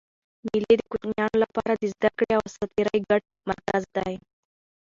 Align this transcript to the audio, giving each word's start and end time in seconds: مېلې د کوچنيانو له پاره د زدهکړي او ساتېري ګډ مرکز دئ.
مېلې 0.45 0.73
د 0.77 0.81
کوچنيانو 0.91 1.35
له 1.43 1.47
پاره 1.55 1.73
د 1.77 1.83
زدهکړي 1.93 2.31
او 2.37 2.43
ساتېري 2.55 2.99
ګډ 3.09 3.23
مرکز 3.49 3.83
دئ. 3.95 4.13